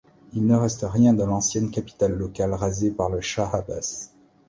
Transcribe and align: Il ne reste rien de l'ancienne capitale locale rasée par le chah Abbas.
Il 0.33 0.47
ne 0.47 0.55
reste 0.55 0.83
rien 0.83 1.13
de 1.13 1.23
l'ancienne 1.23 1.69
capitale 1.69 2.13
locale 2.17 2.55
rasée 2.55 2.89
par 2.89 3.11
le 3.11 3.21
chah 3.21 3.51
Abbas. 3.53 4.09